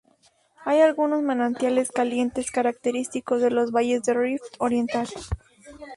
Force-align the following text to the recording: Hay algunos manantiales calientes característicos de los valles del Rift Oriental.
Hay 0.65 0.79
algunos 0.79 1.21
manantiales 1.21 1.91
calientes 1.91 2.49
característicos 2.49 3.39
de 3.39 3.51
los 3.51 3.71
valles 3.71 4.01
del 4.01 4.15
Rift 4.19 4.41
Oriental. 4.57 5.05